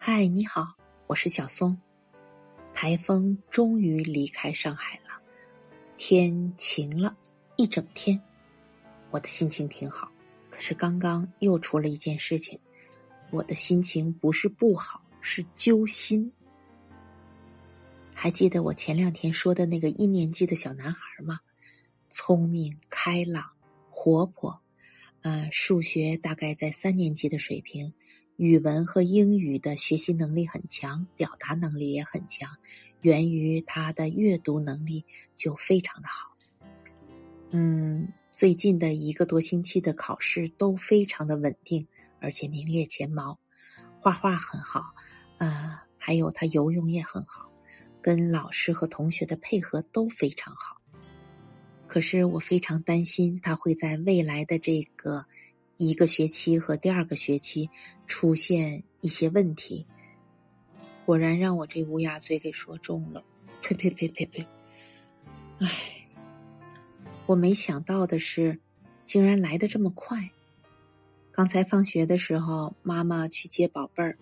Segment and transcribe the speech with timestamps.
[0.00, 0.76] 嗨，你好，
[1.08, 1.76] 我是小松。
[2.72, 5.20] 台风终于离开上海了，
[5.98, 7.14] 天晴了
[7.56, 8.18] 一整天，
[9.10, 10.10] 我的心情挺好。
[10.48, 12.58] 可是刚刚又出了一件事情，
[13.30, 16.32] 我的心情不是不好，是揪心。
[18.14, 21.40] 还记得我前两天说的那个一年级的小男孩吗？
[22.08, 23.50] 聪明、开朗、
[23.90, 24.62] 活泼，
[25.22, 27.92] 呃，数学大概在三年级的水平。
[28.38, 32.48] 语文和英语的学习能力很强，表达能力也很强，
[33.00, 36.36] 源于他的阅读能力就非常的好。
[37.50, 41.88] 嗯，最近的一个多星期的考试都非常的稳定，
[42.20, 43.40] 而且名列前茅。
[43.98, 44.94] 画画很好，
[45.38, 47.50] 呃，还有他游泳也很好，
[48.00, 50.80] 跟老师和同学的配合都非常好。
[51.88, 55.26] 可是我非常担心他会在未来的这个。
[55.78, 57.70] 一个学期和第二个学期
[58.08, 59.86] 出现一些问题，
[61.06, 63.24] 果然让我这乌鸦嘴给说中了。
[63.62, 64.46] 呸呸呸呸呸！
[65.60, 66.06] 唉，
[67.26, 68.58] 我没想到的是，
[69.04, 70.30] 竟然来的这么快。
[71.30, 74.18] 刚才放学的时候，妈妈去接宝贝儿，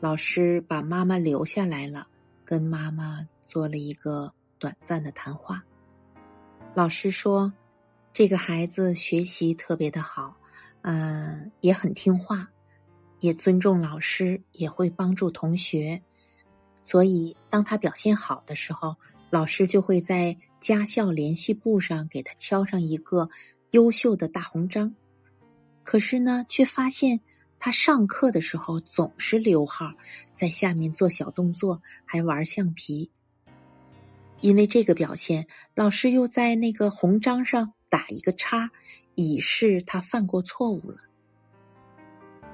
[0.00, 2.08] 老师把妈妈留下来了，
[2.44, 5.64] 跟妈妈做了一个短暂的谈话。
[6.74, 7.50] 老师说，
[8.12, 10.36] 这个孩子学习特别的好。
[10.82, 12.50] 嗯，也很听话，
[13.20, 16.00] 也尊重老师，也会帮助同学。
[16.82, 18.96] 所以，当他表现好的时候，
[19.28, 23.28] 老师就会在家校联系簿上给他敲上一个
[23.72, 24.94] 优秀的大红章。
[25.84, 27.20] 可是呢，却发现
[27.58, 29.92] 他上课的时候总是溜号，
[30.32, 33.10] 在下面做小动作，还玩橡皮。
[34.40, 38.70] 因为这个表现，老师又在那个红章上打一个叉。
[39.22, 40.98] 以示他犯过错误了。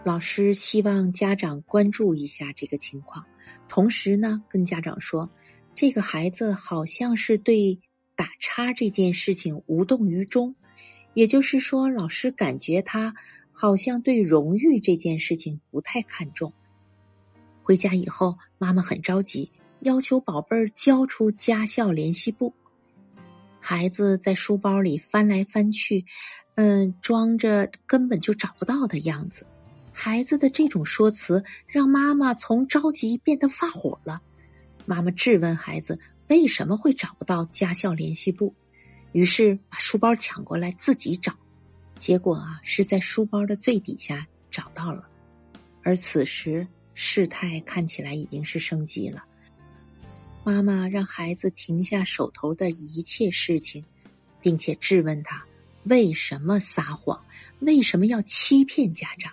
[0.05, 3.25] 老师希望家长关注一下这个情况，
[3.69, 5.29] 同时呢，跟家长说，
[5.75, 7.81] 这个孩子好像是对
[8.15, 10.55] 打叉这件事情无动于衷，
[11.15, 13.15] 也就是说，老师感觉他
[13.51, 16.53] 好像对荣誉这件事情不太看重。
[17.65, 19.51] 回家以后，妈妈很着急，
[19.81, 22.55] 要求宝贝儿交出家校联系簿。
[23.59, 26.05] 孩子在书包里翻来翻去。
[26.57, 29.47] 嗯，装着根本就找不到的样子。
[29.93, 34.21] 孩子的这种说辞让妈妈从着急变得发火了。
[34.85, 38.55] 妈妈质问孩子为什么会找不到家校联系簿，
[39.13, 41.35] 于是把书包抢过来自己找。
[41.99, 45.09] 结果啊，是在书包的最底下找到了。
[45.83, 49.25] 而此时事态看起来已经是升级了。
[50.43, 53.85] 妈妈让孩子停下手头的一切事情，
[54.41, 55.46] 并且质问他。
[55.89, 57.25] 为什么撒谎？
[57.61, 59.33] 为什么要欺骗家长？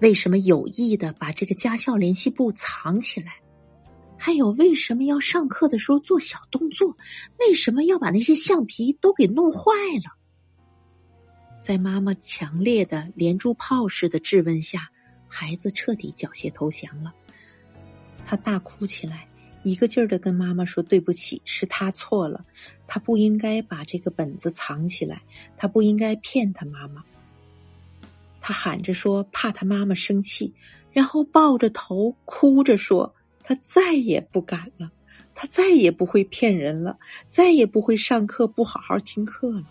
[0.00, 3.36] 为什么有意的把这个家校联系簿藏起来？
[4.18, 6.96] 还有为什么要上课的时候做小动作？
[7.38, 10.16] 为什么要把那些橡皮都给弄坏了？
[11.62, 14.90] 在妈妈强烈的连珠炮似的质问下，
[15.28, 17.12] 孩子彻底缴械投降了，
[18.24, 19.28] 他大哭起来。
[19.68, 22.44] 一个劲儿的跟妈妈说对不起，是他错了，
[22.86, 25.22] 他不应该把这个本子藏起来，
[25.56, 27.04] 他不应该骗他妈妈。
[28.40, 30.54] 他喊着说怕他妈妈生气，
[30.92, 33.12] 然后抱着头哭着说
[33.42, 34.92] 他再也不敢了，
[35.34, 36.96] 他再也不会骗人了，
[37.28, 39.64] 再也不会上课不好好听课了。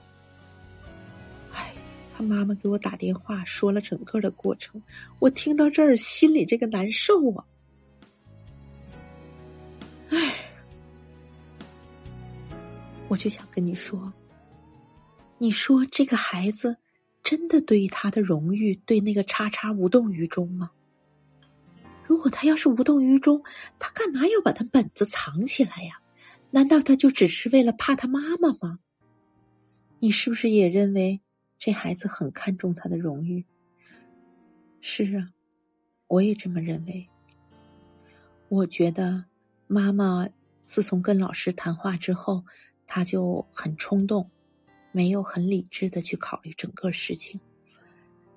[1.53, 1.73] 哎，
[2.17, 4.81] 他妈妈给我打电话说了整个的过程，
[5.19, 7.45] 我听到这儿心里这个难受啊。
[13.07, 14.11] 我就想跟你说，
[15.37, 16.77] 你说这个孩子
[17.23, 20.71] 真的对他的荣誉、对那个叉叉无动于衷吗？
[22.07, 23.43] 如果他要是无动于衷，
[23.79, 26.01] 他干嘛要把他本子藏起来呀？
[26.51, 28.79] 难道他就只是为了怕他妈妈吗？
[29.99, 31.21] 你是不是也认为
[31.57, 33.45] 这孩子很看重他的荣誉？
[34.81, 35.29] 是啊，
[36.07, 37.07] 我也这么认为。
[38.49, 39.25] 我觉得
[39.67, 40.29] 妈妈
[40.63, 42.43] 自从跟老师谈话之后。
[42.87, 44.29] 他就很冲动，
[44.91, 47.41] 没有很理智的去考虑整个事情。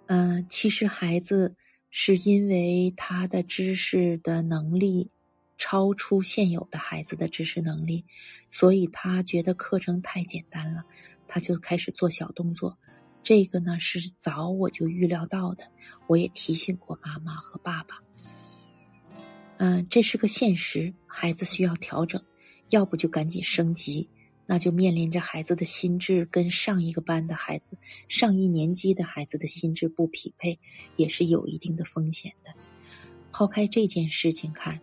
[0.06, 1.54] 嗯，其实孩子
[1.90, 5.10] 是因为他的知识的能力
[5.58, 8.06] 超出现有的孩子的知识能力，
[8.48, 10.84] 所以他觉得课程太简单了，
[11.26, 12.78] 他就开始做小动作。
[13.22, 15.64] 这个呢是早我就预料到的，
[16.06, 17.98] 我也提醒过妈妈和爸爸。
[19.58, 22.22] 嗯，这是个现实，孩子需要调整，
[22.68, 24.08] 要不就赶紧升级。
[24.46, 27.76] 那就面临着孩子的心智跟上一个班的孩子、
[28.06, 30.60] 上一年级的孩子的心智不匹配，
[30.96, 32.54] 也是有一定的风险的。
[33.32, 34.80] 抛开这件事情看，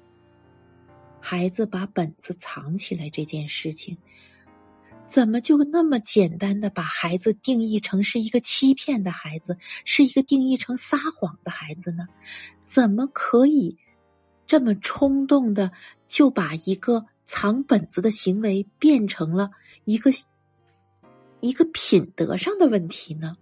[1.21, 3.97] 孩子把本子藏起来这件事情，
[5.07, 12.05] 怎么就那么简单的把孩子定义成是一个欺骗的孩子，是一个定义成撒谎的孩子呢？
[12.65, 13.79] 怎么可以
[14.45, 15.71] 这么冲动的
[16.07, 19.51] 就把一个藏本子的行为变成了
[19.83, 20.11] 一个
[21.41, 23.37] 一个品德上的问题呢？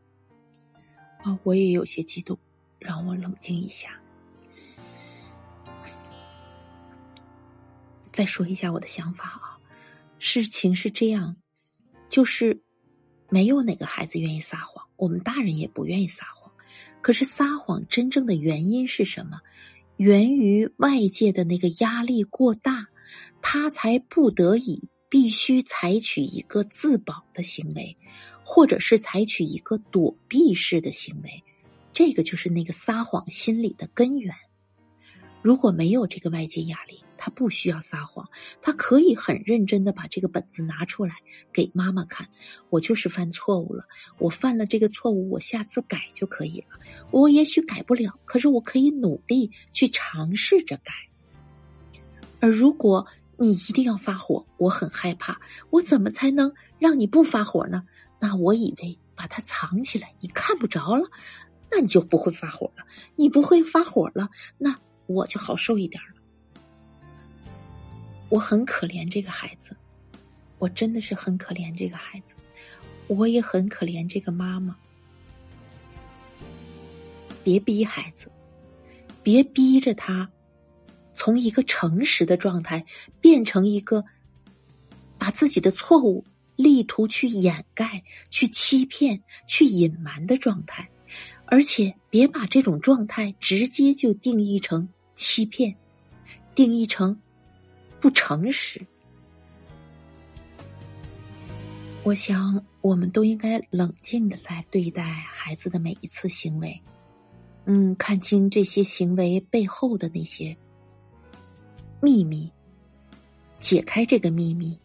[1.23, 2.37] 啊，我也有些激动，
[2.79, 3.99] 让我冷静一下。
[8.11, 9.57] 再说一下我的想法啊，
[10.19, 11.35] 事情是这样，
[12.09, 12.61] 就是
[13.29, 16.51] 没有哪个孩子愿意撒谎，我们大人也不愿意撒谎。
[17.01, 19.41] 可是撒谎真正的原因是什么？
[19.97, 22.87] 源于外界的那个压力过大，
[23.41, 27.95] 他才不得已必须采取一个自保的行为，
[28.43, 31.43] 或者是采取一个躲避式的行为。
[31.93, 34.33] 这个就是那个撒谎心理的根源。
[35.43, 38.27] 如果没有这个外界压力，他不需要撒谎，
[38.61, 41.15] 他可以很认真的把这个本子拿出来
[41.53, 42.27] 给妈妈看。
[42.69, 43.85] 我就是犯错误了，
[44.17, 46.77] 我犯了这个错误，我下次改就可以了。
[47.11, 50.91] 我也许改不了，可是我可以努力去尝试着改。
[52.41, 55.39] 而如果你一定要发火，我很害怕，
[55.69, 57.85] 我怎么才能让你不发火呢？
[58.19, 61.09] 那我以为把它藏起来，你看不着了，
[61.71, 62.83] 那你就不会发火了。
[63.15, 66.12] 你不会发火了，那我就好受一点了。
[68.33, 69.77] 我很可怜这个孩子，
[70.57, 72.33] 我真的是很可怜这个孩子，
[73.05, 74.75] 我也很可怜这个妈妈。
[77.43, 78.31] 别逼孩子，
[79.21, 80.31] 别逼着他
[81.13, 82.83] 从一个诚实的状态
[83.21, 84.03] 变成一个
[85.19, 86.25] 把自己的错误
[86.55, 90.89] 力图去掩盖、去欺骗、去隐瞒的状态，
[91.45, 95.75] 而且别把这种状态直接就定义成欺骗，
[96.55, 97.19] 定义成。
[98.03, 98.85] 不诚实，
[102.03, 106.81] 我想我们都应该冷静的来对待孩子的每一次行为，
[107.63, 110.57] 嗯，看清这些行为背后的那些
[112.01, 112.51] 秘密，
[113.61, 114.77] 解开这个秘密，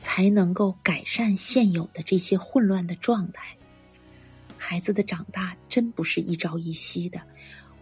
[0.00, 3.54] 才能够改善现有的这些混乱的状态。
[4.56, 7.20] 孩子的长大真不是一朝一夕的。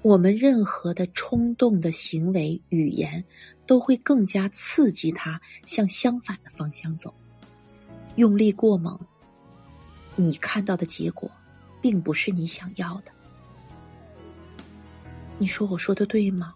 [0.02, 3.25] 我们任何的冲动的行为、语言，
[3.66, 7.14] 都会更加刺激他向相反的方向走。
[8.16, 8.99] 用力过猛，
[10.16, 11.31] 你看到的结果，
[11.81, 13.12] 并不是你想要的。
[15.38, 16.52] 你说我说的对吗？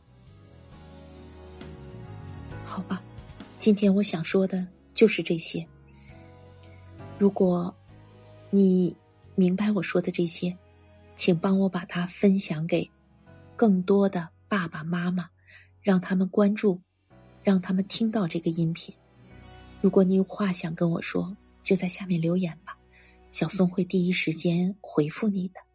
[2.65, 3.01] 好吧，
[3.61, 5.65] 今天我想说的就是这些。
[7.17, 7.73] 如果
[8.51, 8.97] 你
[9.37, 10.59] 明白我说的这些，
[11.15, 12.91] 请帮我把它分享给。
[13.57, 15.31] 更多的爸爸妈妈，
[15.81, 16.83] 让他们关注，
[17.43, 18.95] 让他们听到这个音频。
[19.81, 22.77] 如果你有话想跟我说，就在下面留言吧，
[23.31, 25.66] 小松会第一时间回复你的。